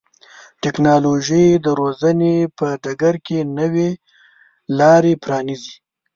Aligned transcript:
ټکنالوژي 0.63 1.45
د 1.65 1.67
روزنې 1.79 2.35
په 2.57 2.67
ډګر 2.83 3.15
کې 3.25 3.39
نوې 3.59 3.89
لارې 4.79 5.13
پرانیزي. 5.23 5.75